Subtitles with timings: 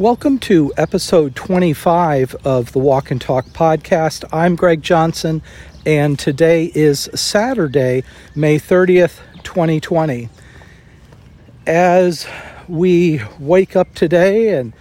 [0.00, 4.24] Welcome to episode 25 of the Walk and Talk podcast.
[4.32, 5.42] I'm Greg Johnson,
[5.84, 8.04] and today is Saturday,
[8.34, 10.30] May 30th, 2020.
[11.66, 12.26] As
[12.66, 14.72] we wake up today and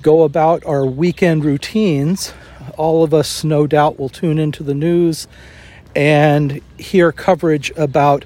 [0.00, 2.32] go about our weekend routines,
[2.78, 5.26] all of us no doubt will tune into the news
[5.96, 8.24] and hear coverage about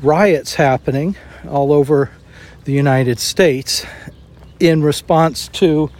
[0.00, 1.14] riots happening
[1.46, 2.10] all over
[2.64, 3.84] the United States
[4.60, 5.90] in response to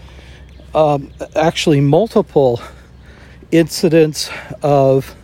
[0.75, 2.61] um, actually multiple
[3.51, 4.31] incidents
[4.63, 5.15] of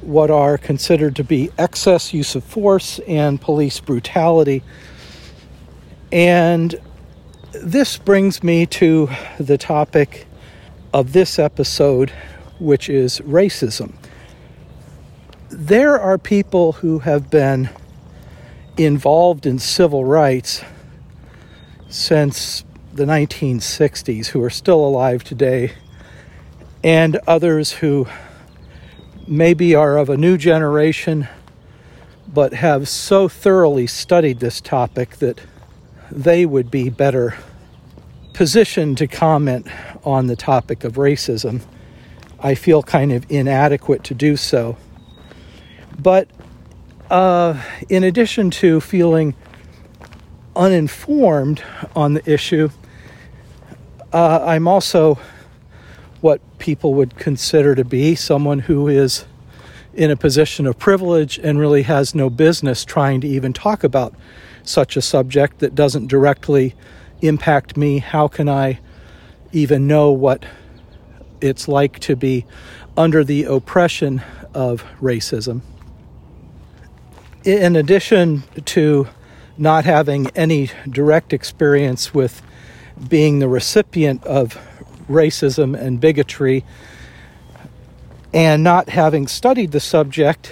[0.00, 4.62] what are considered to be excess use of force and police brutality.
[6.12, 6.74] And
[7.52, 9.08] this brings me to
[9.38, 10.26] the topic
[10.92, 12.10] of this episode,
[12.58, 13.94] which is racism.
[15.50, 17.70] There are people who have been
[18.76, 20.62] involved in civil rights
[21.90, 25.72] since the 1960s who are still alive today,
[26.82, 28.06] and others who
[29.26, 31.28] maybe are of a new generation
[32.32, 35.40] but have so thoroughly studied this topic that
[36.10, 37.36] they would be better
[38.32, 39.66] positioned to comment
[40.04, 41.60] on the topic of racism.
[42.38, 44.76] I feel kind of inadequate to do so.
[45.98, 46.28] But
[47.10, 49.34] uh, in addition to feeling
[50.60, 51.62] uninformed
[51.96, 52.68] on the issue,
[54.12, 55.18] uh, I'm also
[56.20, 59.24] what people would consider to be someone who is
[59.94, 64.14] in a position of privilege and really has no business trying to even talk about
[64.62, 66.74] such a subject that doesn't directly
[67.22, 67.98] impact me.
[67.98, 68.80] How can I
[69.52, 70.44] even know what
[71.40, 72.44] it's like to be
[72.98, 74.22] under the oppression
[74.52, 75.62] of racism?
[77.44, 79.08] In addition to
[79.60, 82.40] not having any direct experience with
[83.08, 84.58] being the recipient of
[85.06, 86.64] racism and bigotry
[88.32, 90.50] and not having studied the subject,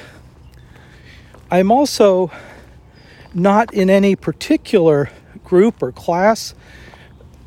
[1.51, 2.31] I'm also
[3.33, 5.09] not in any particular
[5.43, 6.55] group or class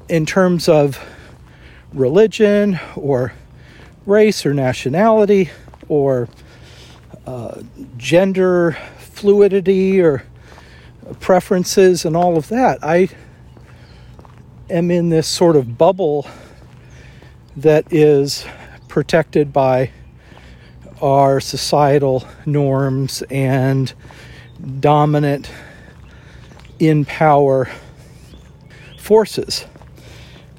[0.09, 0.99] in terms of
[1.93, 3.33] religion or
[4.07, 5.51] race or nationality
[5.87, 6.27] or
[7.27, 7.61] uh,
[7.97, 10.23] gender fluidity or
[11.19, 12.83] preferences and all of that.
[12.83, 13.09] I
[14.69, 16.27] am in this sort of bubble
[17.57, 18.45] that is
[18.87, 19.91] protected by
[21.01, 23.93] our societal norms and
[24.79, 25.51] dominant
[26.79, 27.69] in power
[28.97, 29.65] forces.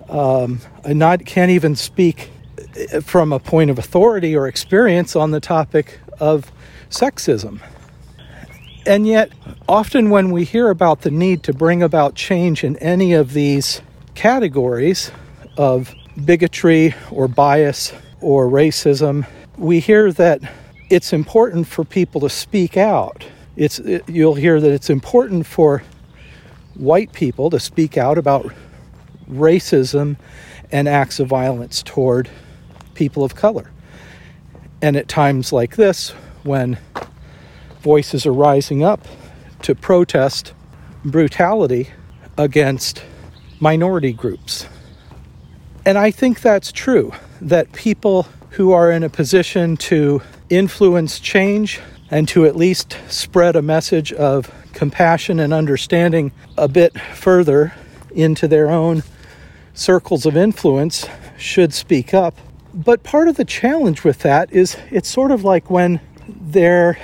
[0.08, 2.30] Um, I not, can't even speak
[3.02, 6.50] from a point of authority or experience on the topic of
[6.90, 7.60] sexism.
[8.84, 9.30] And yet,
[9.68, 13.80] often when we hear about the need to bring about change in any of these
[14.14, 15.12] categories
[15.56, 15.94] of
[16.24, 19.26] bigotry or bias or racism,
[19.56, 20.40] we hear that
[20.90, 23.24] it's important for people to speak out.
[23.56, 25.82] It's, it, you'll hear that it's important for
[26.74, 28.52] white people to speak out about
[29.30, 30.16] racism
[30.72, 32.28] and acts of violence toward
[32.94, 33.70] people of color.
[34.80, 36.10] And at times like this,
[36.42, 36.78] when
[37.82, 39.06] voices are rising up
[39.62, 40.54] to protest
[41.04, 41.90] brutality
[42.38, 43.02] against
[43.60, 44.66] minority groups.
[45.84, 51.80] And I think that's true that people who are in a position to influence change
[52.10, 57.72] and to at least spread a message of compassion and understanding a bit further
[58.14, 59.02] into their own
[59.74, 61.06] circles of influence
[61.38, 62.36] should speak up.
[62.74, 66.98] But part of the challenge with that is it's sort of like when there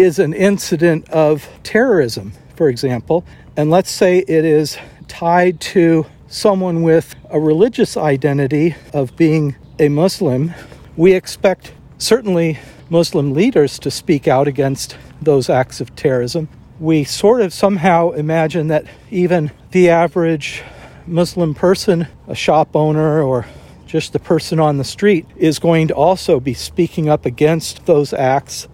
[0.00, 3.24] is an incident of terrorism, for example,
[3.56, 4.78] and let's say it is
[5.08, 10.52] tied to someone with a religious identity of being a Muslim,
[10.96, 16.48] we expect certainly Muslim leaders to speak out against those acts of terrorism.
[16.78, 20.62] We sort of somehow imagine that even the average
[21.06, 23.46] Muslim person, a shop owner, or
[23.86, 28.12] just the person on the street, is going to also be speaking up against those
[28.12, 28.68] acts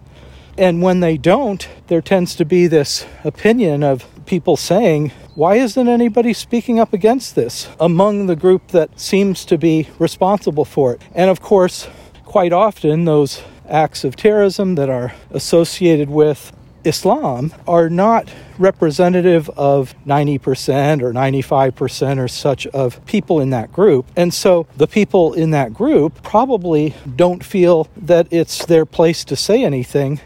[0.58, 5.88] and when they don't, there tends to be this opinion of people saying, why isn't
[5.88, 11.02] anybody speaking up against this among the group that seems to be responsible for it?
[11.14, 11.88] And of course,
[12.24, 16.52] quite often, those acts of terrorism that are associated with
[16.84, 24.06] Islam are not representative of 90% or 95% or such of people in that group.
[24.16, 29.36] And so the people in that group probably don't feel that it's their place to
[29.36, 30.20] say anything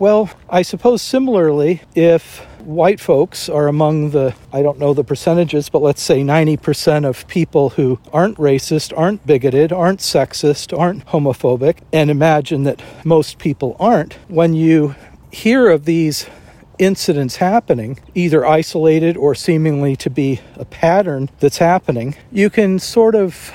[0.00, 5.68] Well, I suppose similarly, if white folks are among the, I don't know the percentages,
[5.68, 11.80] but let's say 90% of people who aren't racist, aren't bigoted, aren't sexist, aren't homophobic,
[11.92, 14.94] and imagine that most people aren't, when you
[15.30, 16.26] hear of these
[16.78, 23.14] incidents happening, either isolated or seemingly to be a pattern that's happening, you can sort
[23.14, 23.52] of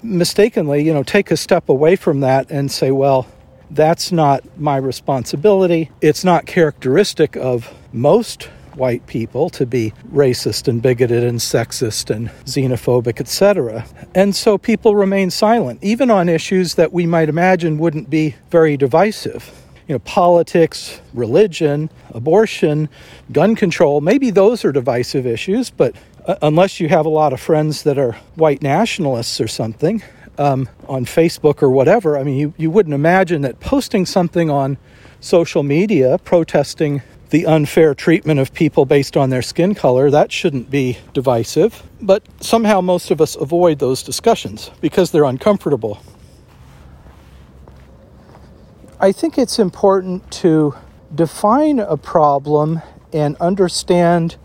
[0.00, 3.26] mistakenly, you know, take a step away from that and say, well,
[3.70, 5.90] that's not my responsibility.
[6.00, 8.48] It's not characteristic of most
[8.78, 13.84] white people to be racist and bigoted and sexist and xenophobic, etc.
[14.14, 18.76] And so people remain silent, even on issues that we might imagine wouldn't be very
[18.76, 19.50] divisive.
[19.88, 22.88] You know, politics, religion, abortion,
[23.32, 27.40] gun control, maybe those are divisive issues, but uh, unless you have a lot of
[27.40, 30.02] friends that are white nationalists or something,
[30.38, 34.78] um, on Facebook or whatever, I mean, you, you wouldn't imagine that posting something on
[35.20, 40.70] social media protesting the unfair treatment of people based on their skin color, that shouldn't
[40.70, 41.82] be divisive.
[42.00, 46.00] But somehow most of us avoid those discussions because they're uncomfortable.
[49.00, 50.74] I think it's important to
[51.14, 52.80] define a problem
[53.12, 54.36] and understand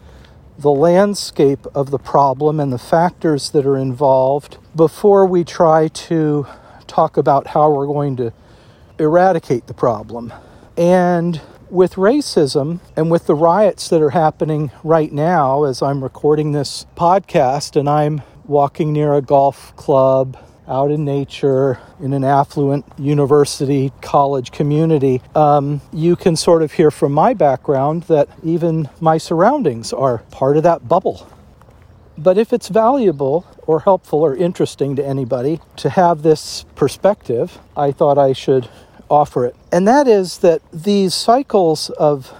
[0.57, 6.47] the landscape of the problem and the factors that are involved before we try to
[6.87, 8.33] talk about how we're going to
[8.99, 10.33] eradicate the problem.
[10.77, 16.51] And with racism and with the riots that are happening right now, as I'm recording
[16.51, 20.37] this podcast and I'm walking near a golf club
[20.67, 26.89] out in nature in an affluent university college community, um, you can sort of hear
[26.89, 31.27] from my background that even my surroundings are part of that bubble.
[32.17, 37.91] But if it's valuable or helpful or interesting to anybody to have this perspective, I
[37.91, 38.69] thought I should
[39.09, 39.55] offer it.
[39.71, 42.33] And that is that these cycles of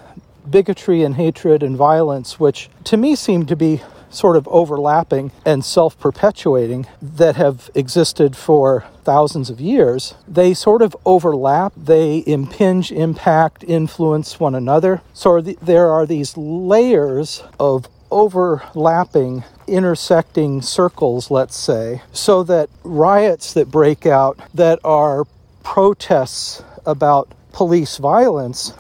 [0.49, 5.65] bigotry and hatred and violence, which to me seem to be sort of overlapping and
[5.65, 12.91] self perpetuating that have existed for thousands of years, they sort of overlap, they impinge,
[12.91, 15.01] impact, influence one another.
[15.13, 23.71] So there are these layers of overlapping, intersecting circles, let's say, so that riots that
[23.71, 25.25] break out that are
[25.63, 28.73] protests about police violence,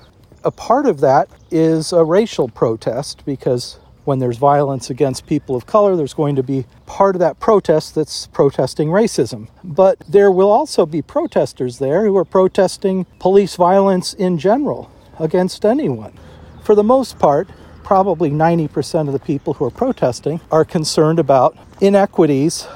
[0.43, 5.65] a part of that is a racial protest because when there's violence against people of
[5.65, 9.47] color, there's going to be part of that protest that's protesting racism.
[9.63, 15.65] But there will also be protesters there who are protesting police violence in general against
[15.65, 16.13] anyone.
[16.63, 17.47] For the most part,
[17.83, 22.67] probably 90% of the people who are protesting are concerned about inequities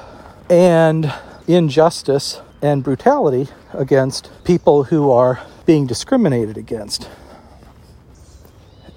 [0.50, 1.12] and
[1.46, 7.08] injustice and brutality against people who are being discriminated against.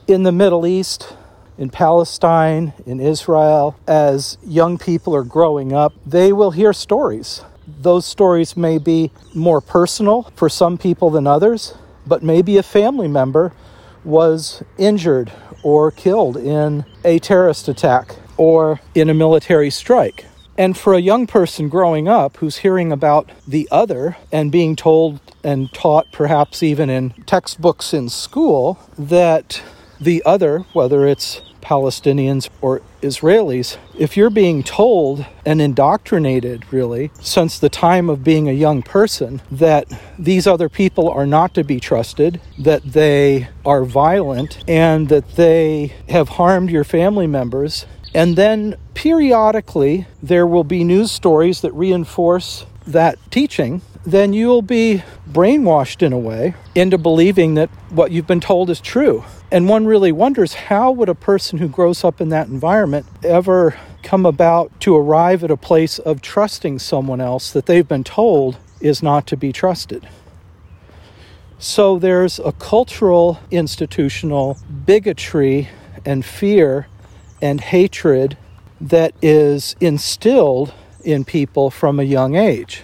[0.08, 1.16] In the Middle East,
[1.58, 7.42] in Palestine, in Israel, as young people are growing up, they will hear stories.
[7.68, 11.75] Those stories may be more personal for some people than others,
[12.06, 13.54] but maybe a family member
[14.04, 15.31] was injured
[15.63, 20.25] or killed in a terrorist attack or in a military strike.
[20.58, 25.19] And for a young person growing up who's hearing about the other and being told
[25.44, 29.62] and taught, perhaps even in textbooks in school, that
[30.00, 37.58] the other, whether it's Palestinians or Israelis, if you're being told and indoctrinated, really, since
[37.58, 39.86] the time of being a young person, that
[40.20, 45.94] these other people are not to be trusted, that they are violent, and that they
[46.10, 52.65] have harmed your family members, and then periodically there will be news stories that reinforce
[52.86, 58.39] that teaching, then you'll be brainwashed in a way into believing that what you've been
[58.39, 59.24] told is true.
[59.51, 63.77] And one really wonders how would a person who grows up in that environment ever
[64.01, 68.58] come about to arrive at a place of trusting someone else that they've been told
[68.79, 70.08] is not to be trusted.
[71.60, 75.70] So there's a cultural, institutional bigotry
[76.03, 76.88] and fear
[77.39, 78.38] and hatred
[78.79, 82.84] that is instilled in people from a young age.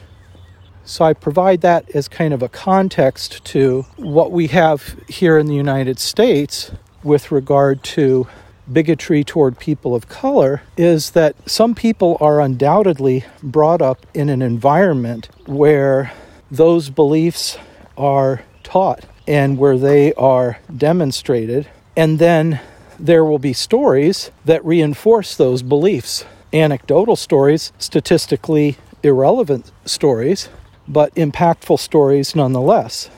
[0.88, 5.48] So I provide that as kind of a context to what we have here in
[5.48, 6.72] the United States
[7.04, 8.28] with regard to
[8.72, 14.42] bigotry toward people of color is that some people are undoubtedly brought up in an
[14.42, 16.14] environment where
[16.50, 17.58] those beliefs
[17.98, 21.68] are taught and where they are demonstrated.
[21.98, 22.62] And then
[22.98, 26.24] there will be stories that reinforce those beliefs.
[26.54, 30.48] Anecdotal stories, statistically irrelevant stories,
[30.88, 33.10] but impactful stories nonetheless.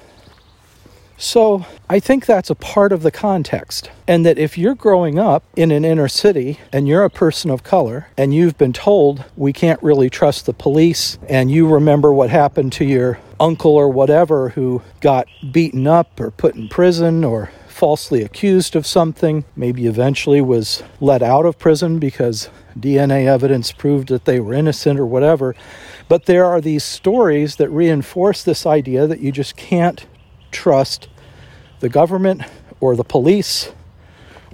[1.20, 3.92] So I think that's a part of the context.
[4.08, 7.62] And that if you're growing up in an inner city and you're a person of
[7.62, 12.30] color and you've been told we can't really trust the police, and you remember what
[12.30, 17.52] happened to your uncle or whatever who got beaten up or put in prison or
[17.80, 24.10] falsely accused of something, maybe eventually was let out of prison because DNA evidence proved
[24.10, 25.56] that they were innocent or whatever.
[26.10, 30.06] But there are these stories that reinforce this idea that you just can't
[30.52, 31.08] trust
[31.80, 32.42] the government
[32.82, 33.72] or the police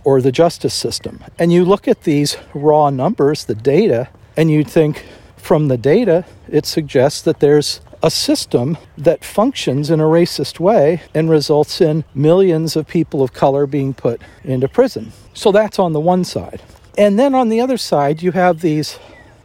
[0.03, 1.23] or the justice system.
[1.39, 5.03] And you look at these raw numbers, the data, and you think
[5.35, 11.01] from the data, it suggests that there's a system that functions in a racist way
[11.15, 15.11] and results in millions of people of color being put into prison.
[15.33, 16.61] So that's on the one side.
[16.99, 18.99] And then on the other side, you have these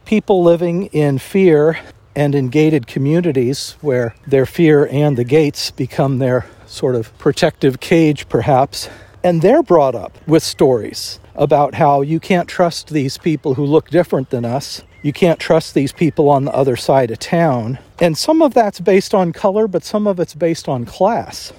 [0.05, 1.79] people living in fear
[2.15, 7.79] and in gated communities where their fear and the gates become their sort of protective
[7.79, 8.89] cage, perhaps.
[9.23, 13.89] And they're brought up with stories about how you can't trust these people who look
[13.89, 14.83] different than us.
[15.03, 17.79] You can't trust these people on the other side of town.
[17.99, 21.53] And some of that's based on color, but some of it's based on class.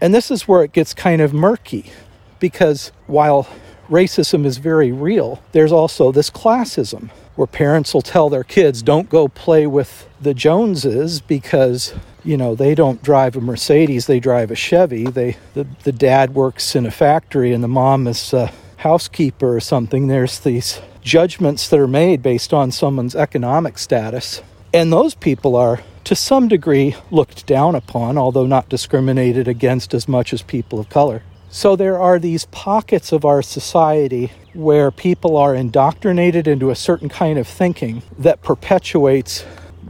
[0.00, 1.92] And this is where it gets kind of murky
[2.40, 3.48] because while
[3.88, 9.08] racism is very real, there's also this classism where parents will tell their kids, don't
[9.08, 11.94] go play with the Joneses because,
[12.24, 15.04] you know, they don't drive a Mercedes, they drive a Chevy.
[15.04, 19.60] They, the, the dad works in a factory and the mom is a housekeeper or
[19.60, 20.08] something.
[20.08, 24.42] There's these judgments that are made based on someone's economic status.
[24.72, 30.06] And those people are, to some degree, looked down upon, although not discriminated against as
[30.06, 31.22] much as people of color.
[31.48, 37.08] So there are these pockets of our society where people are indoctrinated into a certain
[37.08, 39.44] kind of thinking that perpetuates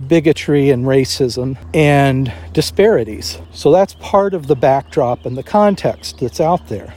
[0.08, 3.38] bigotry and racism and disparities.
[3.52, 6.94] So that's part of the backdrop and the context that's out there.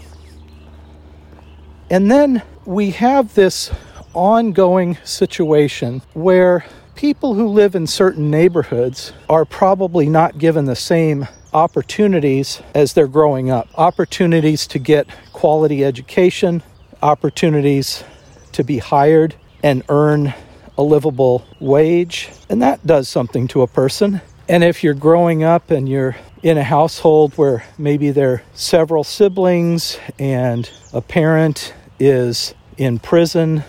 [1.90, 3.70] And then we have this
[4.14, 6.66] ongoing situation where
[6.96, 13.08] people who live in certain neighborhoods are probably not given the same opportunities as they're
[13.08, 16.64] growing up opportunities to get quality education,
[17.02, 18.04] opportunities
[18.52, 20.34] to be hired and earn
[20.78, 22.30] a livable wage.
[22.50, 24.22] And that does something to a person.
[24.48, 29.04] And if you're growing up and you're in a household where maybe there are several
[29.04, 33.64] siblings and a parent is in prison,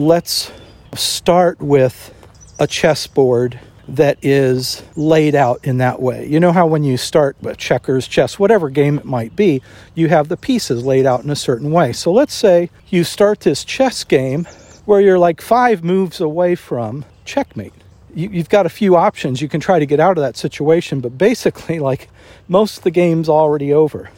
[0.00, 0.50] let's
[0.94, 2.14] start with
[2.58, 6.26] a chessboard that is laid out in that way.
[6.26, 9.60] You know how when you start with checkers, chess, whatever game it might be,
[9.94, 11.92] you have the pieces laid out in a certain way.
[11.92, 14.46] So let's say you start this chess game
[14.86, 17.74] where you're like five moves away from checkmate.
[18.14, 19.42] You, have got a few options.
[19.42, 22.08] You can try to get out of that situation, but basically, like
[22.48, 24.08] most of the game's already over.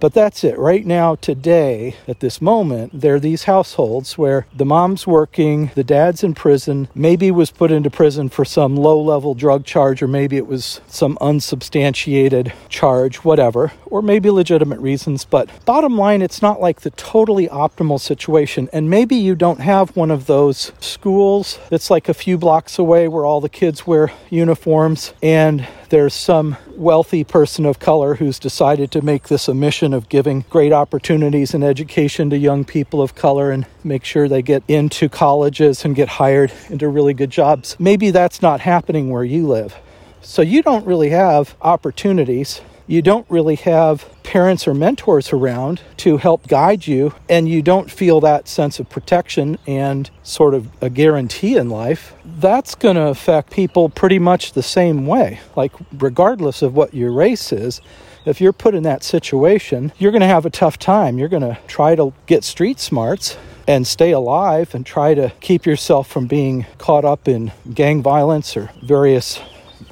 [0.00, 0.58] But that's it.
[0.58, 5.84] Right now, today, at this moment, there are these households where the mom's working, the
[5.84, 10.08] dad's in prison, maybe was put into prison for some low level drug charge, or
[10.08, 15.26] maybe it was some unsubstantiated charge, whatever, or maybe legitimate reasons.
[15.26, 18.70] But bottom line, it's not like the totally optimal situation.
[18.72, 23.06] And maybe you don't have one of those schools that's like a few blocks away
[23.06, 28.92] where all the kids wear uniforms and there's some wealthy person of color who's decided
[28.92, 33.14] to make this a mission of giving great opportunities and education to young people of
[33.14, 37.76] color and make sure they get into colleges and get hired into really good jobs.
[37.78, 39.76] Maybe that's not happening where you live.
[40.22, 46.16] So you don't really have opportunities you don't really have parents or mentors around to
[46.16, 50.90] help guide you, and you don't feel that sense of protection and sort of a
[50.90, 55.38] guarantee in life, that's going to affect people pretty much the same way.
[55.54, 57.80] Like, regardless of what your race is,
[58.24, 61.16] if you're put in that situation, you're going to have a tough time.
[61.16, 63.36] You're going to try to get street smarts
[63.68, 68.56] and stay alive and try to keep yourself from being caught up in gang violence
[68.56, 69.38] or various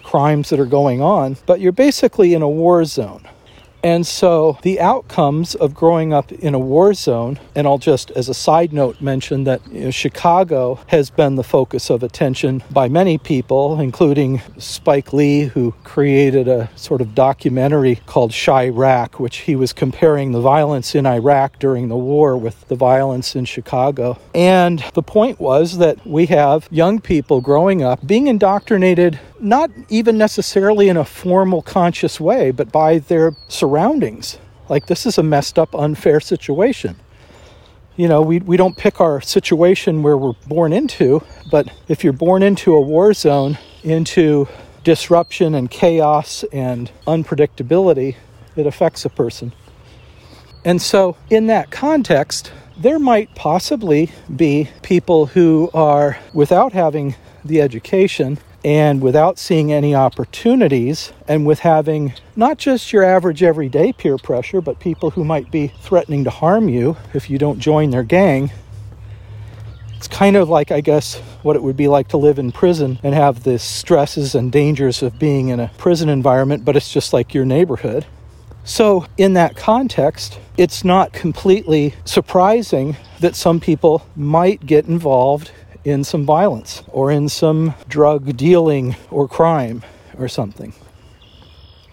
[0.08, 3.28] crimes that are going on, but you're basically in a war zone.
[3.82, 8.28] And so the outcomes of growing up in a war zone, and I'll just as
[8.28, 12.88] a side note mention that you know, Chicago has been the focus of attention by
[12.88, 19.54] many people, including Spike Lee, who created a sort of documentary called Chi-Raq, which he
[19.54, 24.18] was comparing the violence in Iraq during the war with the violence in Chicago.
[24.34, 30.18] And the point was that we have young people growing up being indoctrinated not even
[30.18, 34.38] necessarily in a formal conscious way, but by their surroundings.
[34.68, 36.96] Like, this is a messed up, unfair situation.
[37.96, 42.12] You know, we, we don't pick our situation where we're born into, but if you're
[42.12, 44.48] born into a war zone, into
[44.84, 48.16] disruption and chaos and unpredictability,
[48.56, 49.52] it affects a person.
[50.64, 57.60] And so, in that context, there might possibly be people who are, without having the
[57.60, 58.38] education
[58.68, 64.60] and without seeing any opportunities, and with having not just your average everyday peer pressure,
[64.60, 68.50] but people who might be threatening to harm you if you don't join their gang.
[69.96, 72.98] It's kind of like, I guess, what it would be like to live in prison
[73.02, 77.14] and have the stresses and dangers of being in a prison environment, but it's just
[77.14, 78.04] like your neighborhood.
[78.64, 85.52] So, in that context, it's not completely surprising that some people might get involved
[85.88, 89.82] in some violence or in some drug dealing or crime
[90.18, 90.72] or something.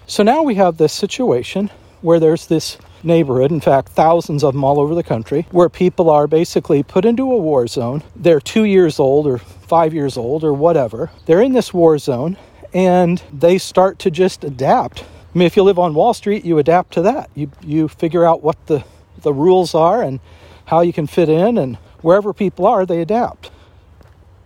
[0.07, 1.71] So now we have this situation
[2.01, 6.09] where there's this neighborhood, in fact, thousands of them all over the country, where people
[6.09, 8.03] are basically put into a war zone.
[8.15, 11.11] They're two years old or five years old or whatever.
[11.25, 12.37] They're in this war zone
[12.73, 15.03] and they start to just adapt.
[15.03, 17.29] I mean, if you live on Wall Street, you adapt to that.
[17.35, 18.83] You, you figure out what the,
[19.21, 20.19] the rules are and
[20.65, 23.51] how you can fit in, and wherever people are, they adapt.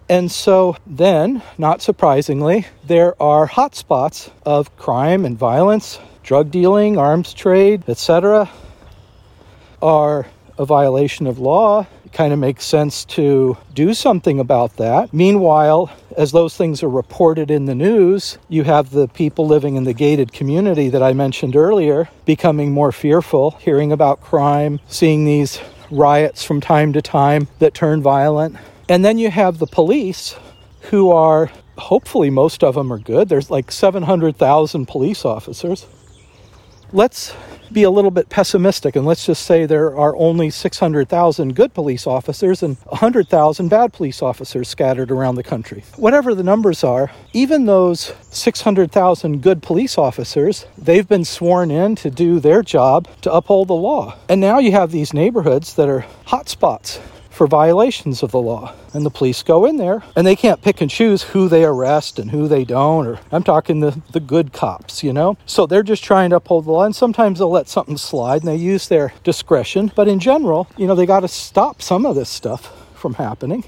[0.10, 7.32] And so then, not surprisingly, there are hotspots of crime and violence, drug dealing, arms
[7.32, 8.50] trade, etc.
[9.84, 10.26] are
[10.58, 11.86] a violation of law.
[12.06, 15.14] It kind of makes sense to do something about that.
[15.14, 19.84] Meanwhile, as those things are reported in the news, you have the people living in
[19.84, 25.62] the gated community that I mentioned earlier becoming more fearful, hearing about crime, seeing these
[25.92, 28.58] riots from time to time that turn violent.
[28.90, 30.36] And then you have the police
[30.90, 33.30] who are, hopefully, most of them are good.
[33.30, 35.86] There's like 700,000 police officers.
[36.92, 37.36] Let's
[37.72, 42.08] be a little bit pessimistic and let's just say there are only 600,000 good police
[42.08, 45.84] officers and 100,000 bad police officers scattered around the country.
[45.96, 52.10] Whatever the numbers are, even those 600,000 good police officers, they've been sworn in to
[52.10, 54.18] do their job to uphold the law.
[54.28, 57.00] And now you have these neighborhoods that are hotspots
[57.40, 58.74] for violations of the law.
[58.94, 62.20] And the police go in there and they can't pick and choose who they arrest
[62.20, 63.08] and who they don't.
[63.08, 65.38] Or I'm talking the, the good cops, you know?
[65.46, 66.84] So they're just trying to uphold the law.
[66.84, 69.90] And sometimes they'll let something slide and they use their discretion.
[69.96, 73.64] But in general, you know, they got to stop some of this stuff from happening.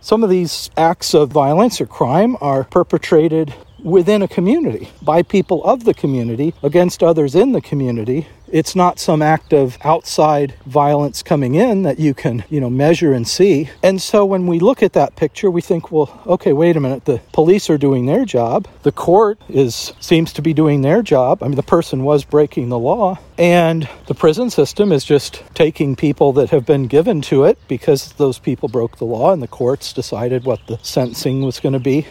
[0.00, 3.52] Some of these acts of violence or crime are perpetrated
[3.84, 8.26] within a community by people of the community against others in the community.
[8.48, 13.12] It's not some act of outside violence coming in that you can, you know, measure
[13.12, 13.68] and see.
[13.82, 17.04] And so when we look at that picture, we think, well, okay, wait a minute.
[17.04, 18.68] The police are doing their job.
[18.82, 21.42] The court is seems to be doing their job.
[21.42, 25.96] I mean, the person was breaking the law, and the prison system is just taking
[25.96, 29.48] people that have been given to it because those people broke the law and the
[29.48, 32.06] courts decided what the sentencing was going to be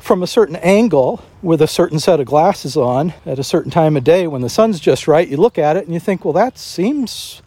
[0.00, 3.96] from a certain angle with a certain set of glasses on at a certain time
[3.96, 6.32] of day when the sun's just right, you look at it and you think, well,
[6.32, 7.42] that seems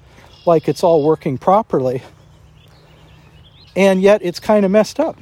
[0.46, 2.04] like it's all working properly.
[3.76, 5.18] And yet it's kind of messed up.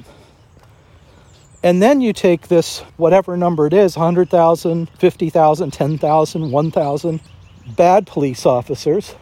[1.62, 7.20] And then you take this, whatever number it is 100,000, 50,000, 10,000, 1,000
[7.76, 9.14] bad police officers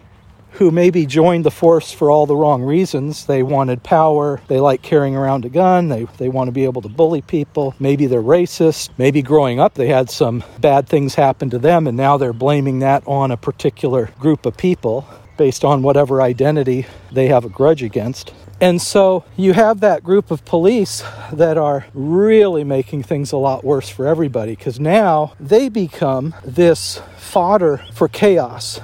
[0.52, 3.26] who maybe joined the force for all the wrong reasons.
[3.26, 6.82] They wanted power, they like carrying around a gun, they, they want to be able
[6.82, 7.74] to bully people.
[7.78, 8.90] Maybe they're racist.
[8.98, 12.80] Maybe growing up they had some bad things happen to them and now they're blaming
[12.80, 17.82] that on a particular group of people based on whatever identity they have a grudge
[17.82, 18.34] against.
[18.60, 23.64] And so you have that group of police that are really making things a lot
[23.64, 28.80] worse for everybody because now they become this fodder for chaos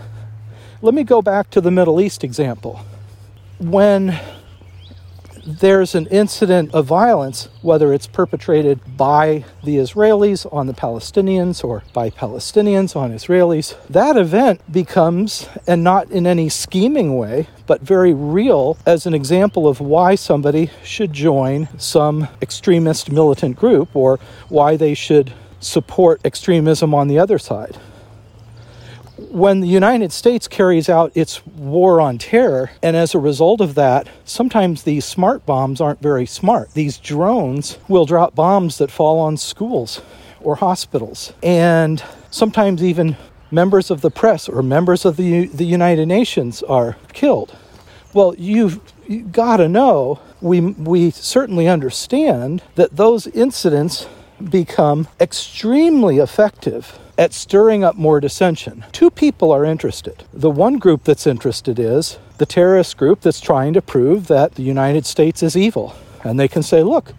[0.87, 2.81] let me go back to the Middle East example.
[3.59, 4.21] When
[5.45, 11.83] there's an incident of violence, whether it's perpetrated by the Israelis on the Palestinians or
[11.93, 18.15] by Palestinians on Israelis, that event becomes, and not in any scheming way, but very
[18.15, 24.77] real as an example of why somebody should join some extremist militant group or why
[24.77, 27.77] they should support extremism on the other side
[29.19, 33.75] when the United States carries out its war on terror, and as a result of
[33.75, 36.73] that, sometimes these smart bombs aren't very smart.
[36.75, 40.03] These drones will drop bombs that fall on schools
[40.41, 43.17] or hospitals, and sometimes even
[43.51, 47.57] members of the press or members of the, the United Nations are killed.
[48.13, 54.07] Well, you've, you've got to know, we, we certainly understand that those incidents
[54.51, 58.85] become extremely effective at stirring up more dissension.
[58.93, 60.25] Two people are interested.
[60.33, 64.63] The one group that's interested is the terrorist group that's trying to prove that the
[64.63, 65.95] United States is evil.
[66.25, 67.15] And they can say, look,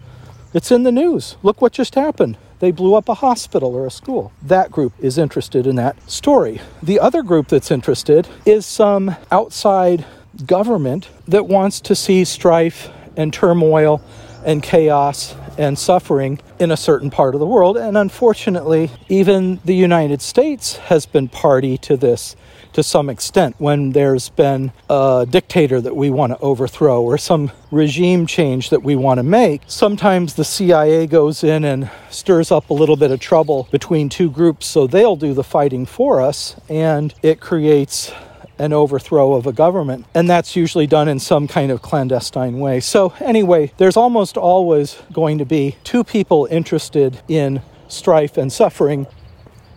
[0.54, 1.36] It's in the news.
[1.42, 2.38] Look what just happened.
[2.60, 4.32] They blew up a hospital or a school.
[4.42, 6.60] That group is interested in that story.
[6.82, 10.06] The other group that's interested is some outside
[10.46, 14.00] government that wants to see strife and turmoil
[14.44, 17.76] and chaos and suffering in a certain part of the world.
[17.76, 22.36] And unfortunately, even the United States has been party to this
[22.72, 27.50] to some extent when there's been a dictator that we want to overthrow or some
[27.70, 29.62] regime change that we want to make.
[29.66, 34.30] Sometimes the CIA goes in and stirs up a little bit of trouble between two
[34.30, 38.12] groups, so they'll do the fighting for us, and it creates
[38.58, 40.06] an overthrow of a government.
[40.14, 42.80] And that's usually done in some kind of clandestine way.
[42.80, 49.06] So, anyway, there's almost always going to be two people interested in strife and suffering.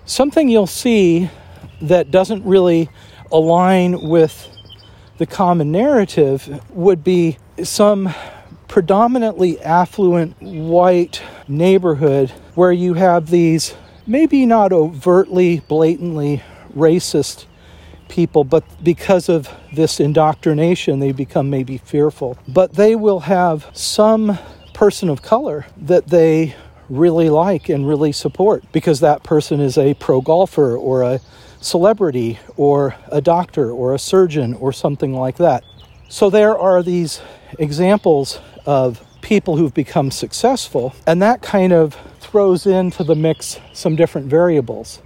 [0.05, 1.29] Something you'll see
[1.81, 2.89] that doesn't really
[3.31, 4.49] align with
[5.17, 8.13] the common narrative would be some
[8.67, 13.75] predominantly affluent white neighborhood where you have these
[14.07, 16.41] maybe not overtly, blatantly
[16.75, 17.45] racist
[18.11, 22.37] people, but because of this indoctrination, they become maybe fearful.
[22.47, 24.37] But they will have some
[24.73, 26.55] person of color that they
[26.89, 31.19] really like and really support because that person is a pro golfer or a
[31.61, 35.63] celebrity or a doctor or a surgeon or something like that.
[36.09, 37.21] So there are these
[37.57, 43.95] examples of people who've become successful, and that kind of throws into the mix some
[43.95, 45.01] different variables.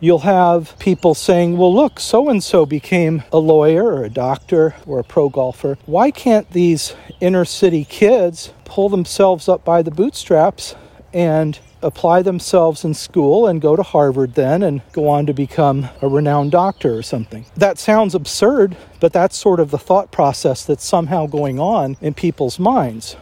[0.00, 4.76] You'll have people saying, well, look, so and so became a lawyer or a doctor
[4.86, 5.76] or a pro golfer.
[5.86, 10.76] Why can't these inner city kids pull themselves up by the bootstraps
[11.12, 15.88] and apply themselves in school and go to Harvard then and go on to become
[16.02, 17.46] a renowned doctor or something.
[17.56, 22.14] That sounds absurd, but that's sort of the thought process that's somehow going on in
[22.14, 23.16] people's minds.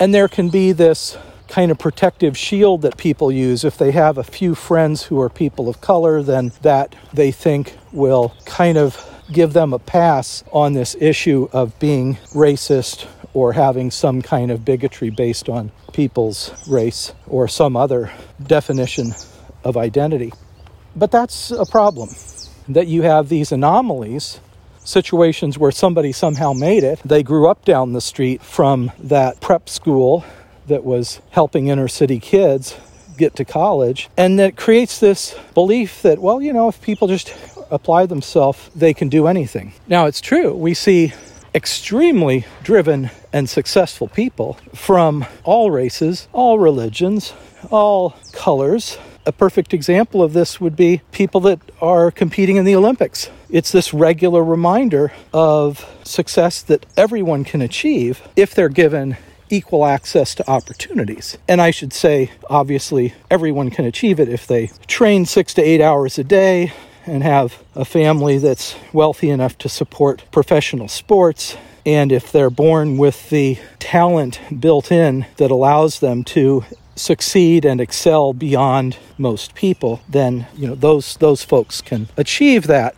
[0.00, 1.16] And there can be this
[1.48, 5.28] kind of protective shield that people use if they have a few friends who are
[5.28, 10.72] people of color, then that they think will kind of give them a pass on
[10.74, 17.12] this issue of being racist or having some kind of bigotry based on people's race
[17.26, 18.10] or some other
[18.42, 19.12] definition
[19.64, 20.32] of identity.
[20.96, 22.10] But that's a problem
[22.68, 24.40] that you have these anomalies,
[24.78, 27.00] situations where somebody somehow made it.
[27.04, 30.24] They grew up down the street from that prep school
[30.68, 32.76] that was helping inner city kids
[33.16, 34.08] get to college.
[34.16, 37.34] And that creates this belief that, well, you know, if people just
[37.70, 39.72] apply themselves, they can do anything.
[39.86, 40.54] Now, it's true.
[40.54, 41.12] We see
[41.54, 47.32] extremely driven and successful people from all races, all religions,
[47.70, 48.98] all colors.
[49.26, 53.28] A perfect example of this would be people that are competing in the Olympics.
[53.50, 59.16] It's this regular reminder of success that everyone can achieve if they're given
[59.50, 61.38] equal access to opportunities.
[61.48, 65.80] And I should say, obviously, everyone can achieve it if they train six to eight
[65.80, 66.72] hours a day,
[67.08, 71.56] and have a family that's wealthy enough to support professional sports
[71.86, 77.80] and if they're born with the talent built in that allows them to succeed and
[77.80, 82.94] excel beyond most people then you know those those folks can achieve that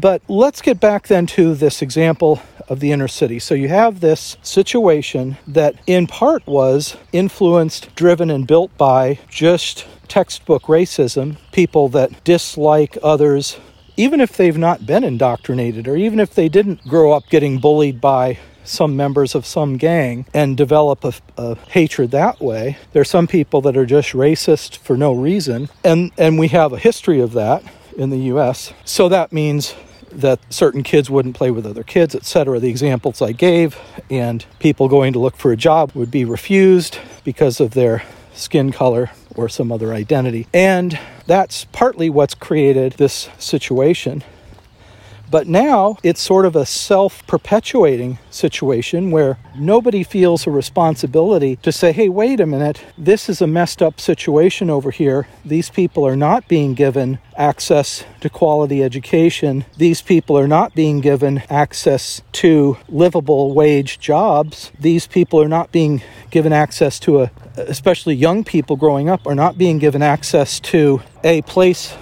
[0.00, 3.38] but let's get back then to this example of the inner city.
[3.38, 9.86] So you have this situation that in part was influenced, driven, and built by just
[10.08, 13.58] textbook racism, people that dislike others,
[13.96, 18.00] even if they've not been indoctrinated or even if they didn't grow up getting bullied
[18.00, 22.78] by some members of some gang and develop a, a, hatred that way.
[22.92, 26.72] There are some people that are just racist for no reason, and, and we have
[26.72, 27.62] a history of that
[27.96, 28.72] in the US.
[28.84, 29.74] So that means
[30.10, 32.60] that certain kids wouldn't play with other kids, etc.
[32.60, 33.78] The examples I gave,
[34.10, 38.02] and people going to look for a job would be refused because of their
[38.32, 40.46] skin color or some other identity.
[40.54, 44.22] And that's partly what's created this situation.
[45.30, 51.72] But now it's sort of a self perpetuating situation where nobody feels a responsibility to
[51.72, 55.26] say, hey, wait a minute, this is a messed up situation over here.
[55.44, 59.64] These people are not being given access to quality education.
[59.76, 64.70] These people are not being given access to livable wage jobs.
[64.78, 69.34] These people are not being given access to a, especially young people growing up, are
[69.34, 71.96] not being given access to a place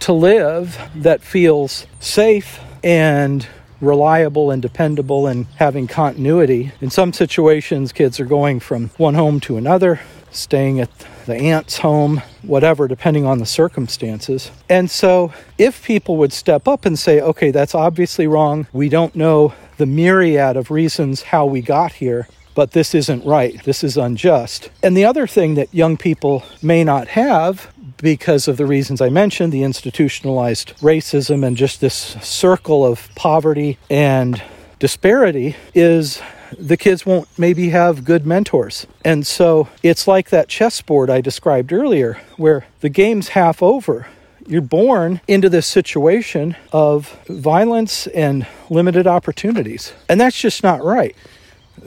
[0.00, 3.46] to live that feels safe and
[3.80, 6.72] reliable and dependable and having continuity.
[6.80, 10.90] In some situations, kids are going from one home to another, staying at
[11.26, 14.50] the aunt's home, whatever, depending on the circumstances.
[14.68, 19.14] And so, if people would step up and say, okay, that's obviously wrong, we don't
[19.14, 23.62] know the myriad of reasons how we got here, but this isn't right.
[23.64, 24.70] This is unjust.
[24.82, 29.08] And the other thing that young people may not have because of the reasons I
[29.08, 34.42] mentioned the institutionalized racism and just this circle of poverty and
[34.78, 36.20] disparity is
[36.58, 38.86] the kids won't maybe have good mentors.
[39.04, 44.06] And so it's like that chessboard I described earlier, where the game's half over.
[44.46, 49.92] You're born into this situation of violence and limited opportunities.
[50.08, 51.16] And that's just not right.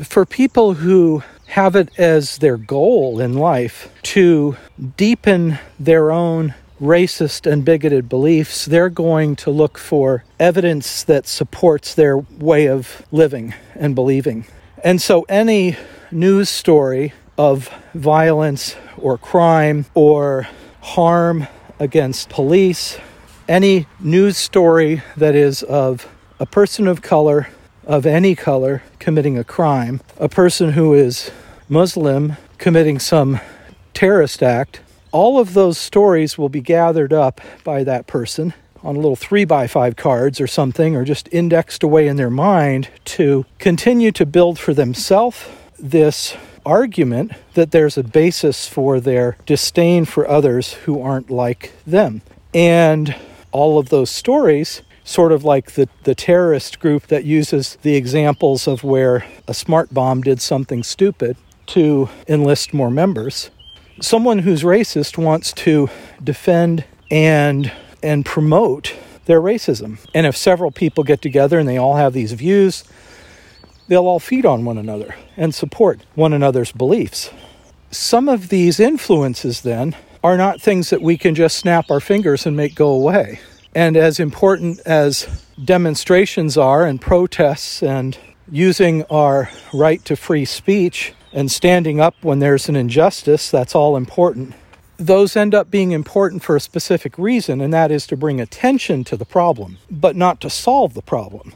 [0.03, 4.55] For people who have it as their goal in life to
[4.97, 11.95] deepen their own racist and bigoted beliefs, they're going to look for evidence that supports
[11.95, 14.45] their way of living and believing.
[14.83, 15.75] And so any
[16.11, 20.47] news story of violence or crime or
[20.81, 21.47] harm
[21.79, 22.97] against police,
[23.47, 26.07] any news story that is of
[26.39, 27.47] a person of color,
[27.89, 31.31] of any color, committing a crime, a person who is
[31.67, 33.39] Muslim committing some
[33.95, 34.79] terrorist act,
[35.11, 39.65] all of those stories will be gathered up by that person on little three by
[39.65, 44.59] five cards or something, or just indexed away in their mind to continue to build
[44.59, 45.49] for themselves
[45.79, 52.21] this argument that there's a basis for their disdain for others who aren't like them.
[52.53, 53.15] And
[53.51, 58.67] all of those stories, sort of like the, the terrorist group that uses the examples
[58.67, 63.49] of where a smart bomb did something stupid to enlist more members.
[63.99, 65.89] Someone who's racist wants to
[66.23, 67.71] defend and
[68.03, 68.95] and promote
[69.25, 69.97] their racism.
[70.13, 72.83] And if several people get together and they all have these views,
[73.87, 77.31] they'll all feed on one another and support one another's beliefs.
[77.89, 82.45] Some of these influences, then, are not things that we can just snap our fingers
[82.45, 83.39] and make go away.
[83.75, 88.17] And as important as demonstrations are and protests and
[88.51, 93.95] using our right to free speech and standing up when there's an injustice, that's all
[93.95, 94.55] important
[94.99, 99.03] those end up being important for a specific reason, and that is to bring attention
[99.05, 101.53] to the problem, but not to solve the problem.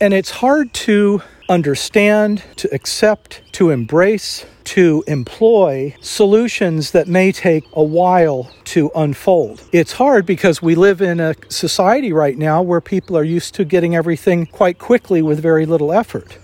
[0.00, 7.64] And it's hard to understand, to accept, to embrace, to employ solutions that may take
[7.74, 9.62] a while to unfold.
[9.72, 13.64] It's hard because we live in a society right now where people are used to
[13.64, 16.38] getting everything quite quickly with very little effort.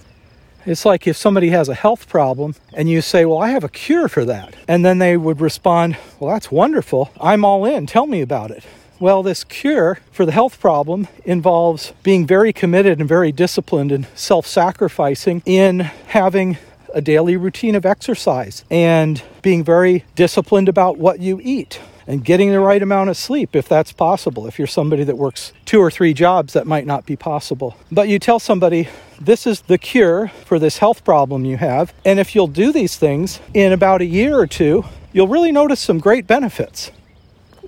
[0.67, 3.69] It's like if somebody has a health problem and you say, Well, I have a
[3.69, 4.55] cure for that.
[4.69, 7.11] And then they would respond, Well, that's wonderful.
[7.21, 7.87] I'm all in.
[7.87, 8.65] Tell me about it.
[9.01, 14.07] Well, this cure for the health problem involves being very committed and very disciplined and
[14.15, 16.59] self sacrificing in having
[16.93, 22.51] a daily routine of exercise and being very disciplined about what you eat and getting
[22.51, 24.47] the right amount of sleep if that's possible.
[24.47, 27.79] If you're somebody that works two or three jobs, that might not be possible.
[27.91, 28.87] But you tell somebody,
[29.19, 31.95] this is the cure for this health problem you have.
[32.05, 34.85] And if you'll do these things in about a year or two,
[35.15, 36.91] you'll really notice some great benefits.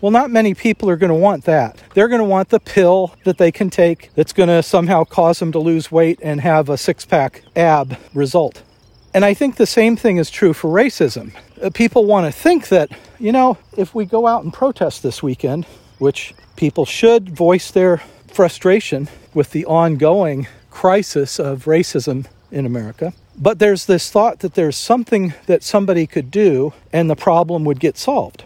[0.02, 1.80] Well, not many people are going to want that.
[1.94, 5.38] They're going to want the pill that they can take that's going to somehow cause
[5.38, 8.64] them to lose weight and have a six pack ab result.
[9.14, 11.30] And I think the same thing is true for racism.
[11.62, 15.22] Uh, people want to think that, you know, if we go out and protest this
[15.22, 15.66] weekend,
[15.98, 23.12] which people should voice their frustration with the ongoing crisis of racism in America.
[23.38, 27.78] But there's this thought that there's something that somebody could do and the problem would
[27.78, 28.42] get solved.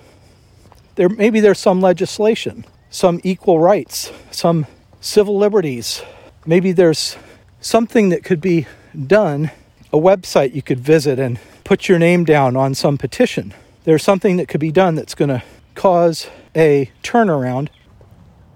[0.96, 4.66] There maybe there's some legislation, some equal rights, some
[5.00, 6.02] civil liberties.
[6.44, 7.16] Maybe there's
[7.60, 8.66] something that could be
[9.06, 9.50] done
[9.92, 13.54] a website you could visit and put your name down on some petition.
[13.84, 15.42] There's something that could be done that's going to
[15.74, 17.68] cause a turnaround.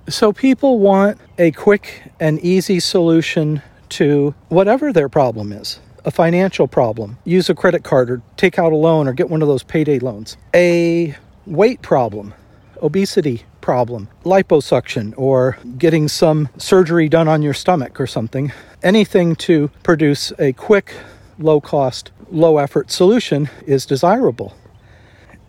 [0.08, 6.66] So people want a quick and easy solution to whatever their problem is a financial
[6.66, 9.62] problem, use a credit card or take out a loan or get one of those
[9.62, 11.14] payday loans, a
[11.46, 12.34] weight problem,
[12.82, 18.52] obesity problem, liposuction, or getting some surgery done on your stomach or something.
[18.82, 20.94] Anything to produce a quick
[21.38, 24.54] low cost, low effort solution is desirable.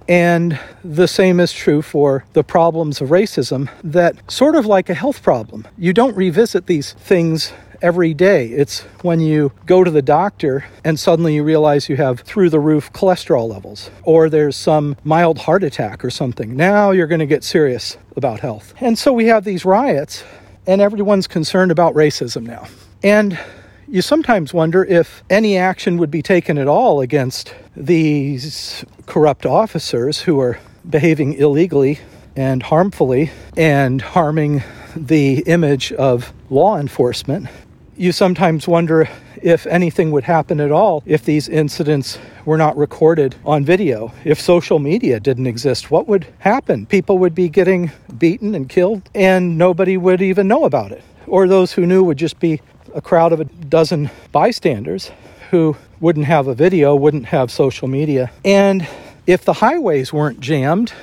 [0.08, 4.94] And the same is true for the problems of racism, that sort of like a
[4.94, 8.48] health problem, you don't revisit these things every day.
[8.48, 12.60] It's when you go to the doctor and suddenly you realize you have through the
[12.60, 16.56] roof cholesterol levels, or there's some mild heart attack or something.
[16.56, 18.74] Now you're going to get serious about health.
[18.80, 20.24] And so we have these riots,
[20.68, 22.68] and everyone's concerned about racism now.
[23.04, 23.40] And
[23.92, 30.22] you sometimes wonder if any action would be taken at all against these corrupt officers
[30.22, 30.58] who are
[30.90, 32.00] behaving illegally
[32.38, 34.64] and harmfully and harming
[34.96, 37.50] the image of law enforcement.
[37.98, 39.10] you sometimes wonder
[39.44, 44.14] if anything would happen at all if these incidents were not recorded on video.
[44.24, 46.86] If social media didn't exist, what would happen?
[46.86, 51.04] People would be getting beaten and killed, and nobody would even know about it.
[51.28, 52.62] Or those who knew would just be
[52.94, 55.12] a crowd of a dozen bystanders
[55.50, 58.32] who wouldn't have a video, wouldn't have social media.
[58.46, 58.88] And
[59.28, 60.94] if the highways weren't jammed,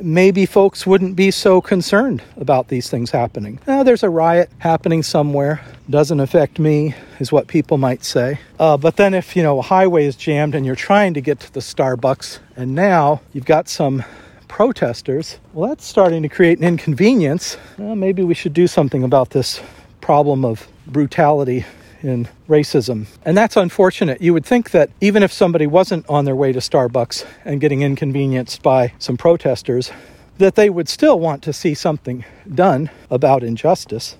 [0.00, 3.58] maybe folks wouldn't be so concerned about these things happening.
[3.66, 5.62] Oh, there's a riot happening somewhere.
[5.88, 8.38] Doesn't affect me, is what people might say.
[8.58, 11.40] Uh, but then if, you know, a highway is jammed and you're trying to get
[11.40, 14.04] to the Starbucks, and now you've got some
[14.48, 17.56] protesters, well, that's starting to create an inconvenience.
[17.78, 19.60] Well, maybe we should do something about this
[20.00, 21.64] problem of brutality
[22.02, 23.06] in racism.
[23.24, 24.20] And that's unfortunate.
[24.20, 27.82] You would think that even if somebody wasn't on their way to Starbucks and getting
[27.82, 29.90] inconvenienced by some protesters,
[30.38, 34.16] that they would still want to see something done about injustice.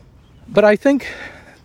[0.49, 1.07] But I think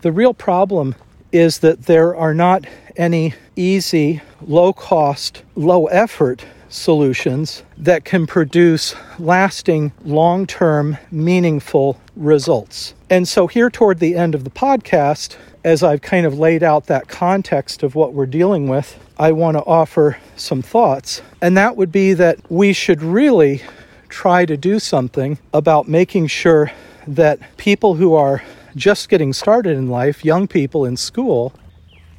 [0.02, 0.94] the real problem
[1.30, 8.94] is that there are not any easy, low cost, low effort solutions that can produce
[9.18, 12.94] lasting, long term, meaningful results.
[13.12, 16.86] And so, here toward the end of the podcast, as I've kind of laid out
[16.86, 21.20] that context of what we're dealing with, I want to offer some thoughts.
[21.42, 23.60] And that would be that we should really
[24.08, 26.72] try to do something about making sure
[27.06, 28.42] that people who are
[28.76, 31.52] just getting started in life, young people in school,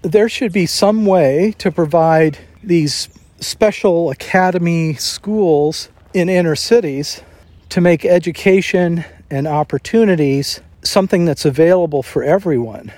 [0.03, 7.23] there should be some way to provide these special academy schools in inner cities
[7.69, 12.91] to make education and opportunities something that's available for everyone.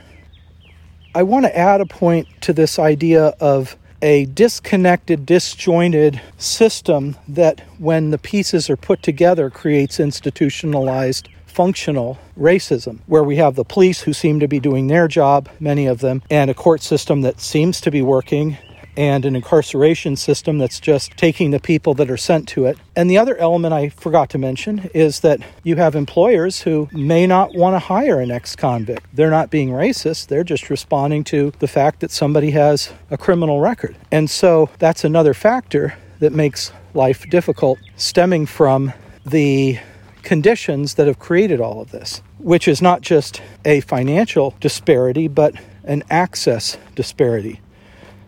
[1.14, 7.62] I want to add a point to this idea of a disconnected, disjointed system that,
[7.80, 14.02] when the pieces are put together, creates institutionalized functional racism, where we have the police
[14.02, 17.40] who seem to be doing their job, many of them, and a court system that
[17.40, 18.58] seems to be working,
[18.98, 22.78] and an incarceration system that's just taking the people that are sent to it.
[22.96, 27.28] And the other element I forgot to mention is that you have employers who may
[27.28, 29.06] not want to hire an ex convict.
[29.14, 33.60] They're not being racist, they're just responding to the fact that somebody has a criminal
[33.60, 33.96] record.
[34.12, 38.94] And so that's another factor that makes life difficult, stemming from
[39.26, 39.80] the
[40.24, 45.54] conditions that have created all of this, which is not just a financial disparity, but
[45.84, 47.60] an access disparity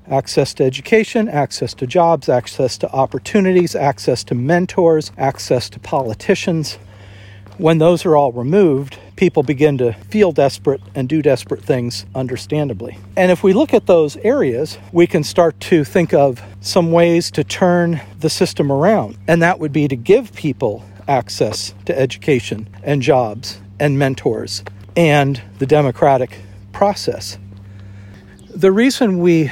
[0.09, 6.77] access to education, access to jobs, access to opportunities, access to mentors, access to politicians.
[7.57, 12.99] When those are all removed, people begin to feel desperate and do desperate things, understandably.
[13.15, 17.31] And if we look at those areas, we can start to think of some ways
[17.31, 19.17] to turn the system around.
[19.27, 24.63] And that would be to give people access to education and jobs and mentors
[24.95, 26.37] and the democratic
[26.73, 27.37] process.
[28.49, 29.51] The reason we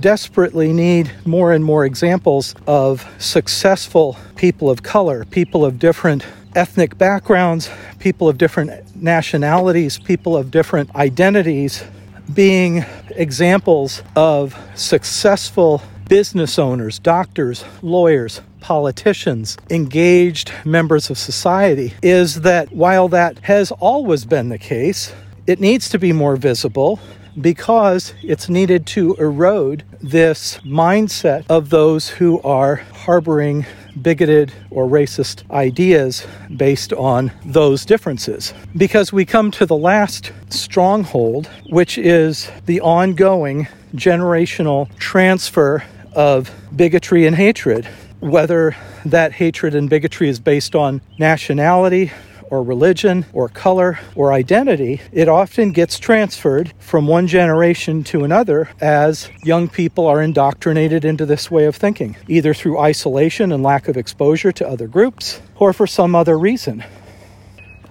[0.00, 6.96] desperately need more and more examples of successful people of color, people of different ethnic
[6.98, 7.68] backgrounds,
[7.98, 11.84] people of different nationalities, people of different identities
[12.32, 21.92] being examples of successful business owners, doctors, lawyers, politicians, engaged members of society.
[22.02, 25.12] Is that while that has always been the case,
[25.46, 26.98] it needs to be more visible
[27.40, 33.66] because it's needed to erode this mindset of those who are harboring
[34.00, 38.52] bigoted or racist ideas based on those differences.
[38.76, 47.26] Because we come to the last stronghold, which is the ongoing generational transfer of bigotry
[47.26, 47.86] and hatred.
[48.20, 52.10] Whether that hatred and bigotry is based on nationality,
[52.54, 58.68] or religion or color or identity, it often gets transferred from one generation to another
[58.80, 63.88] as young people are indoctrinated into this way of thinking, either through isolation and lack
[63.88, 66.84] of exposure to other groups or for some other reason.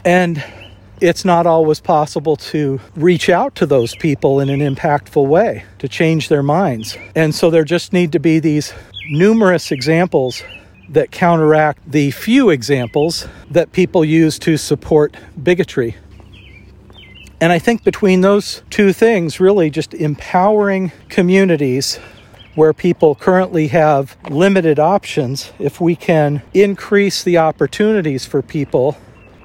[0.05, 0.41] And
[1.01, 5.89] it's not always possible to reach out to those people in an impactful way to
[5.89, 6.97] change their minds.
[7.15, 8.73] And so there just need to be these
[9.09, 10.41] numerous examples
[10.93, 15.95] that counteract the few examples that people use to support bigotry.
[17.41, 21.99] And I think between those two things, really just empowering communities
[22.55, 28.95] where people currently have limited options, if we can increase the opportunities for people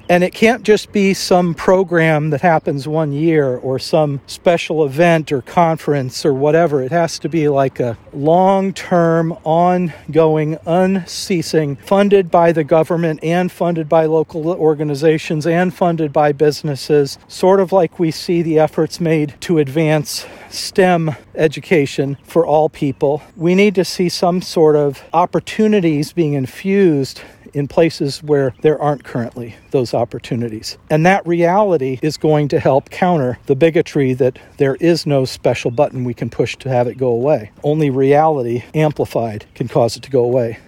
[0.09, 5.31] And it can't just be some program that happens one year or some special event
[5.31, 6.81] or conference or whatever.
[6.81, 13.51] It has to be like a long term, ongoing, unceasing, funded by the government and
[13.51, 18.99] funded by local organizations and funded by businesses, sort of like we see the efforts
[18.99, 23.21] made to advance STEM education for all people.
[23.35, 27.21] We need to see some sort of opportunities being infused
[27.53, 30.77] in places where there aren't currently those opportunities.
[30.89, 35.71] And that reality is going to help counter the bigotry that there is no special
[35.71, 37.51] button we can push to have it go away.
[37.63, 40.59] Only reality amplified can cause it to go away.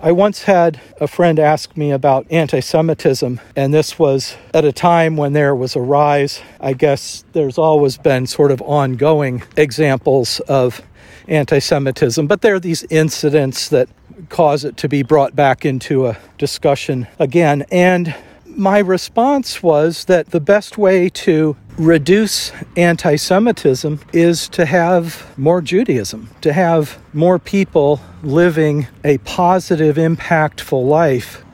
[0.00, 4.70] I once had a friend ask me about anti Semitism, and this was at a
[4.70, 6.40] time when there was a rise.
[6.60, 10.82] I guess there's always been sort of ongoing examples of
[11.26, 13.88] anti Semitism, but there are these incidents that
[14.28, 17.64] cause it to be brought back into a discussion again.
[17.70, 18.14] And
[18.46, 25.60] my response was that the best way to reduce anti Semitism is to have more
[25.60, 31.44] Judaism, to have more people living a positive, impactful life.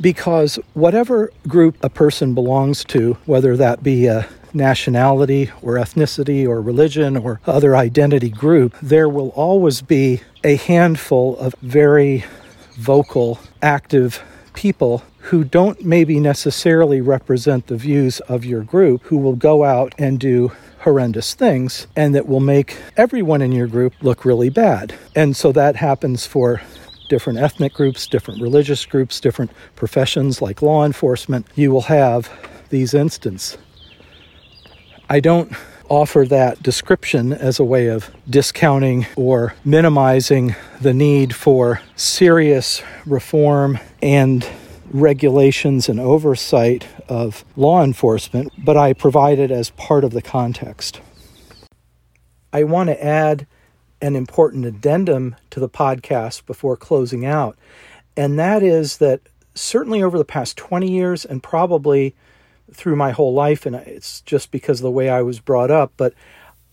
[0.00, 6.60] Because whatever group a person belongs to, whether that be a nationality or ethnicity or
[6.60, 12.24] religion or other identity group, there will always be a handful of very
[12.74, 14.22] vocal, active
[14.54, 19.92] people who don't maybe necessarily represent the views of your group who will go out
[19.98, 24.94] and do horrendous things and that will make everyone in your group look really bad.
[25.16, 26.62] And so that happens for
[27.08, 31.44] different ethnic groups, different religious groups, different professions like law enforcement.
[31.56, 32.30] You will have
[32.70, 33.58] these instances
[35.08, 35.52] I don't
[35.88, 43.78] offer that description as a way of discounting or minimizing the need for serious reform
[44.02, 44.48] and
[44.90, 51.00] regulations and oversight of law enforcement, but I provide it as part of the context.
[52.52, 53.46] I want to add
[54.00, 57.58] an important addendum to the podcast before closing out,
[58.16, 59.20] and that is that
[59.54, 62.14] certainly over the past 20 years and probably
[62.72, 65.92] through my whole life, and it's just because of the way I was brought up,
[65.96, 66.14] but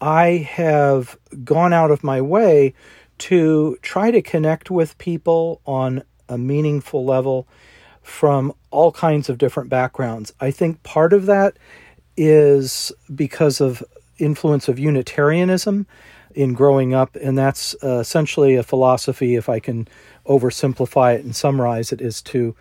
[0.02, 2.74] I have gone out of my way
[3.20, 7.48] to try to connect with people on a meaningful level
[8.02, 10.34] from all kinds of different backgrounds.
[10.42, 11.58] I think part of that
[12.18, 13.84] is because of
[14.18, 15.88] influence of Unitarianism
[16.36, 19.88] in growing up, and that's uh, essentially a philosophy, if I can
[20.26, 22.56] oversimplify it and summarize it, is to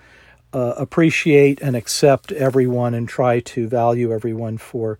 [0.52, 4.98] uh, appreciate and accept everyone and try to value everyone for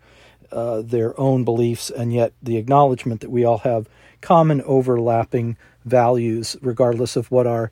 [0.51, 3.87] uh, their own beliefs, and yet the acknowledgement that we all have
[4.21, 7.71] common overlapping values, regardless of what our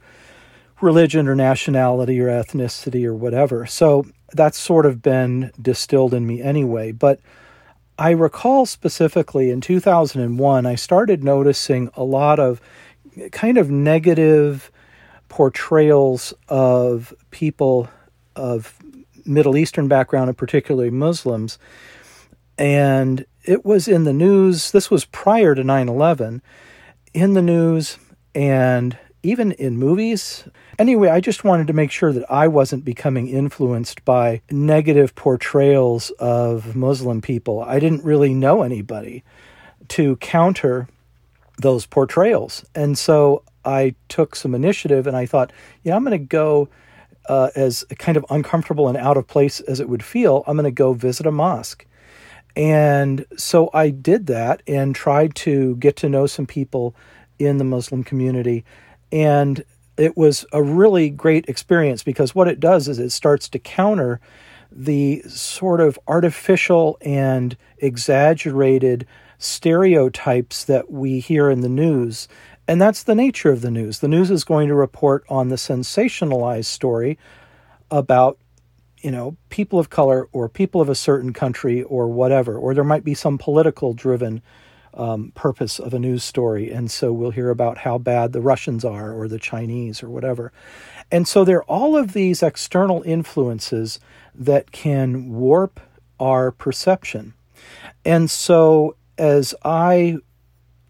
[0.81, 3.65] religion or nationality or ethnicity or whatever.
[3.65, 6.91] So that's sort of been distilled in me anyway.
[6.91, 7.19] But
[7.97, 12.59] I recall specifically in 2001, I started noticing a lot of
[13.31, 14.71] kind of negative
[15.31, 17.89] portrayals of people
[18.35, 18.77] of
[19.25, 21.57] Middle Eastern background and particularly Muslims.
[22.57, 26.41] And it was in the news, this was prior to 9 11,
[27.13, 27.97] in the news
[28.35, 30.43] and even in movies.
[30.77, 36.09] Anyway, I just wanted to make sure that I wasn't becoming influenced by negative portrayals
[36.19, 37.61] of Muslim people.
[37.61, 39.23] I didn't really know anybody
[39.87, 40.89] to counter
[41.57, 42.65] those portrayals.
[42.75, 45.51] And so I took some initiative and I thought,
[45.83, 46.69] yeah, I'm going to go
[47.27, 50.43] uh, as kind of uncomfortable and out of place as it would feel.
[50.47, 51.85] I'm going to go visit a mosque.
[52.55, 56.95] And so I did that and tried to get to know some people
[57.39, 58.65] in the Muslim community.
[59.11, 59.63] And
[59.97, 64.19] it was a really great experience because what it does is it starts to counter
[64.71, 69.05] the sort of artificial and exaggerated
[69.37, 72.27] stereotypes that we hear in the news
[72.71, 73.99] and that's the nature of the news.
[73.99, 77.19] The news is going to report on the sensationalized story
[77.91, 78.37] about,
[79.01, 82.85] you know, people of color or people of a certain country or whatever, or there
[82.85, 84.41] might be some political driven
[84.93, 86.71] um, purpose of a news story.
[86.71, 90.53] And so we'll hear about how bad the Russians are or the Chinese or whatever.
[91.11, 93.99] And so there are all of these external influences
[94.33, 95.81] that can warp
[96.21, 97.33] our perception.
[98.05, 100.19] And so as I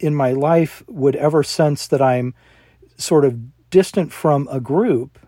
[0.02, 2.34] in my life would ever sense that I'm
[2.98, 5.20] sort of distant from a group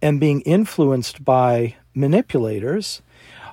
[0.00, 3.02] and being influenced by manipulators,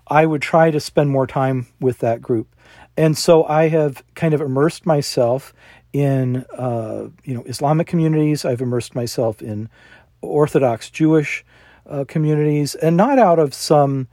[0.07, 2.55] I would try to spend more time with that group.
[2.97, 5.53] And so I have kind of immersed myself
[5.91, 8.45] in uh, you know Islamic communities.
[8.45, 9.69] I've immersed myself in
[10.21, 11.45] Orthodox Jewish
[11.89, 14.07] uh, communities, and not out of some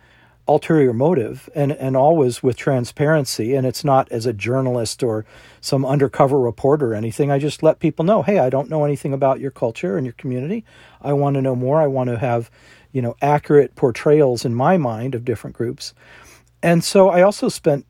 [0.49, 3.55] ulterior motive and, and always with transparency.
[3.55, 5.25] And it's not as a journalist or
[5.61, 7.31] some undercover reporter or anything.
[7.31, 10.15] I just let people know, hey, I don't know anything about your culture and your
[10.15, 10.65] community.
[11.01, 11.81] I want to know more.
[11.81, 12.51] I want to have,
[12.93, 15.95] you know, accurate portrayals in my mind of different groups.
[16.63, 17.87] And so I also spent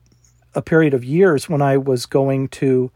[0.55, 2.91] a period of years when I was going to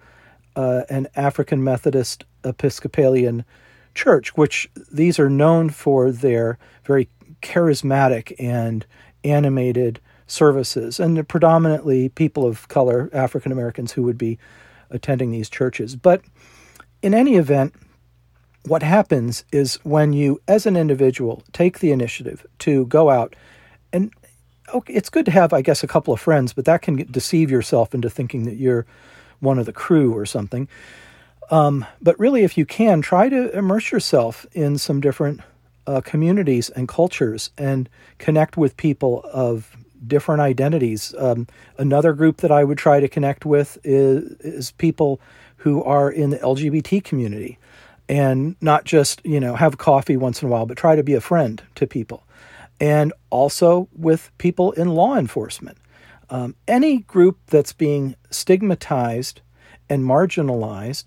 [0.56, 3.46] uh, an African Methodist Episcopalian
[3.94, 7.10] church, which these are known for their very
[7.42, 8.86] charismatic and
[9.24, 14.38] animated services, and predominantly people of color, African Americans, who would be
[14.90, 15.96] attending these churches.
[15.96, 16.22] But
[17.02, 17.74] in any event,
[18.66, 23.36] what happens is when you, as an individual, take the initiative to go out
[23.94, 24.12] and
[24.74, 27.50] okay, it's good to have, I guess, a couple of friends, but that can deceive
[27.50, 28.86] yourself into thinking that you're
[29.40, 30.68] one of the crew or something.
[31.50, 35.42] Um, but really, if you can, try to immerse yourself in some different
[35.88, 39.76] uh, communities and cultures and connect with people of
[40.06, 41.16] different identities.
[41.18, 45.20] Um, another group that I would try to connect with is, is people
[45.58, 47.58] who are in the LGBT community
[48.10, 51.14] and not just, you know, have coffee once in a while, but try to be
[51.14, 52.24] a friend to people.
[52.80, 55.78] And also with people in law enforcement.
[56.30, 59.42] Um, any group that's being stigmatized
[59.90, 61.06] and marginalized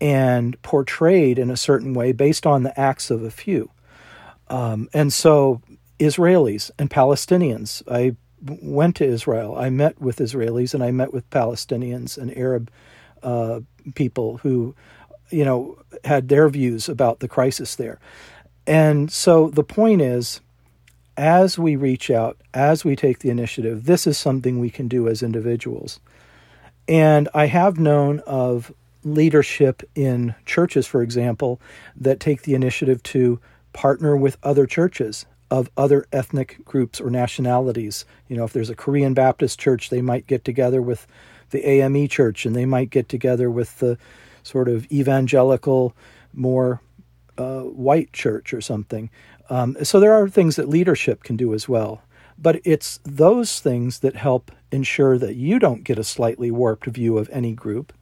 [0.00, 3.70] and portrayed in a certain way based on the acts of a few.
[4.52, 5.62] Um, and so,
[5.98, 8.16] Israelis and Palestinians, I
[8.60, 9.56] went to Israel.
[9.56, 12.70] I met with Israelis and I met with Palestinians and Arab
[13.22, 13.60] uh,
[13.94, 14.74] people who,
[15.30, 17.98] you know, had their views about the crisis there.
[18.66, 20.40] And so the point is,
[21.16, 25.08] as we reach out, as we take the initiative, this is something we can do
[25.08, 25.98] as individuals.
[26.88, 28.72] And I have known of
[29.04, 31.60] leadership in churches, for example,
[31.96, 33.40] that take the initiative to
[33.72, 38.04] partner with other churches of other ethnic groups or nationalities.
[38.28, 41.06] You know, if there's a Korean Baptist church, they might get together with
[41.50, 43.98] the AME church and they might get together with the
[44.42, 45.94] sort of evangelical,
[46.32, 46.80] more
[47.36, 49.10] uh, white church or something.
[49.50, 52.02] Um, so there are things that leadership can do as well.
[52.38, 57.18] But it's those things that help ensure that you don't get a slightly warped view
[57.18, 57.92] of any group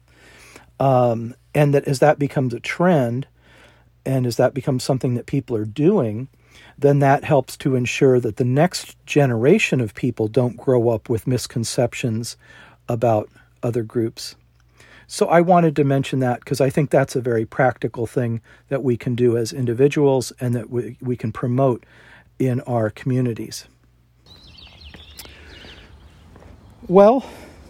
[0.81, 3.27] um, and that as that becomes a trend,
[4.05, 6.27] and as that becomes something that people are doing,
[6.77, 11.27] then that helps to ensure that the next generation of people don't grow up with
[11.27, 12.37] misconceptions
[12.89, 13.29] about
[13.63, 14.35] other groups.
[15.07, 18.83] So I wanted to mention that because I think that's a very practical thing that
[18.83, 21.85] we can do as individuals and that we, we can promote
[22.39, 23.67] in our communities.
[26.87, 27.25] Well,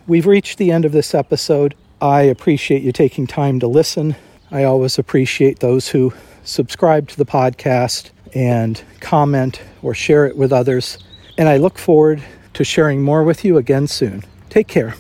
[0.07, 1.75] we've reached the end of this episode.
[1.99, 4.15] I appreciate you taking time to listen.
[4.51, 10.51] I always appreciate those who subscribe to the podcast and comment or share it with
[10.51, 10.97] others.
[11.37, 12.21] And I look forward
[12.53, 14.23] to sharing more with you again soon.
[14.49, 14.95] Take care.